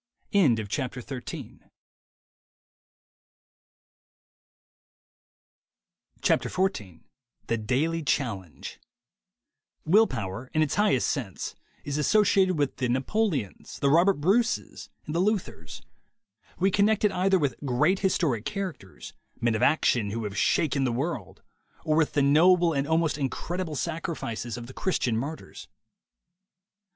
XIV 0.33 0.57
THE 1.05 1.19
DAILY 1.19 1.61
CHALLENGE 8.01 8.65
XI 8.65 9.61
71LL 9.61 10.09
P0WER, 10.09 10.41
in 10.55 10.61
its 10.63 10.73
highest 10.73 11.07
sense, 11.07 11.53
is 11.83 11.99
asso 11.99 12.23
ciated 12.23 12.53
with 12.55 12.77
the 12.77 12.89
Napoleons, 12.89 13.77
the 13.77 13.91
Robert 13.91 14.15
Braces, 14.19 14.89
and 15.05 15.13
the 15.13 15.19
Luthers. 15.19 15.83
We 16.57 16.71
connect 16.71 17.05
it 17.05 17.11
either 17.11 17.37
with 17.37 17.53
great 17.63 17.99
historic 17.99 18.43
characters, 18.43 19.13
men 19.39 19.53
of 19.53 19.61
action 19.61 20.09
who 20.09 20.23
have 20.23 20.35
shaken 20.35 20.83
the 20.83 20.91
world, 20.91 21.43
or 21.85 21.95
with 21.95 22.13
the 22.13 22.23
noble 22.23 22.73
and 22.73 22.87
almost 22.87 23.19
incredible 23.19 23.75
sacrifices 23.75 24.57
of 24.57 24.65
the 24.65 24.73
Christian 24.73 25.15
martyrs. 25.15 25.67